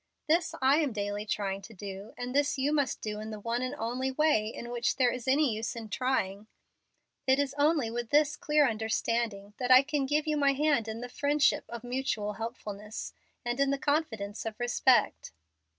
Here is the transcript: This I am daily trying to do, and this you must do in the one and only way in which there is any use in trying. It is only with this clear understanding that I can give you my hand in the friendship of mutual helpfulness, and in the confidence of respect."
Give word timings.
This 0.27 0.55
I 0.63 0.77
am 0.77 0.93
daily 0.93 1.27
trying 1.27 1.61
to 1.61 1.75
do, 1.75 2.11
and 2.17 2.33
this 2.33 2.57
you 2.57 2.73
must 2.73 3.01
do 3.01 3.19
in 3.19 3.29
the 3.29 3.39
one 3.39 3.61
and 3.61 3.75
only 3.75 4.09
way 4.09 4.47
in 4.47 4.71
which 4.71 4.95
there 4.95 5.11
is 5.11 5.27
any 5.27 5.53
use 5.53 5.75
in 5.75 5.89
trying. 5.89 6.47
It 7.27 7.37
is 7.37 7.53
only 7.55 7.91
with 7.91 8.09
this 8.09 8.35
clear 8.35 8.67
understanding 8.67 9.53
that 9.59 9.69
I 9.69 9.83
can 9.83 10.07
give 10.07 10.25
you 10.25 10.37
my 10.37 10.53
hand 10.53 10.87
in 10.87 11.01
the 11.01 11.07
friendship 11.07 11.65
of 11.69 11.83
mutual 11.83 12.33
helpfulness, 12.33 13.13
and 13.45 13.59
in 13.59 13.69
the 13.69 13.77
confidence 13.77 14.43
of 14.43 14.59
respect." 14.59 15.33